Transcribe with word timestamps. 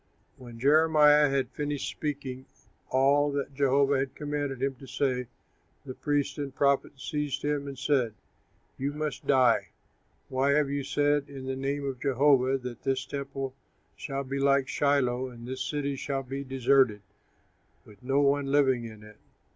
'"When 0.39 0.57
Jeremiah 0.59 1.29
had 1.29 1.51
finished 1.51 1.87
speaking 1.87 2.47
all 2.89 3.31
that 3.33 3.53
Jehovah 3.53 3.99
had 3.99 4.15
commanded 4.15 4.59
him 4.59 4.73
to 4.77 4.87
say, 4.87 5.27
the 5.85 5.93
priests 5.93 6.39
and 6.39 6.55
prophets 6.55 7.07
seized 7.07 7.45
him 7.45 7.67
and 7.67 7.77
said, 7.77 8.15
"You 8.79 8.93
must 8.93 9.27
die. 9.27 9.67
Why 10.27 10.53
have 10.53 10.71
you 10.71 10.83
said 10.83 11.29
in 11.29 11.45
the 11.45 11.55
name 11.55 11.85
of 11.85 12.01
Jehovah 12.01 12.57
that 12.57 12.81
this 12.81 13.05
temple 13.05 13.53
shall 13.95 14.23
be 14.23 14.39
like 14.39 14.67
Shiloh 14.67 15.29
and 15.29 15.47
this 15.47 15.61
city 15.61 15.95
shall 15.95 16.23
be 16.23 16.43
deserted, 16.43 17.03
with 17.85 18.01
no 18.01 18.21
one 18.21 18.47
living 18.47 18.85
in 18.85 19.03
it?" 19.03 19.17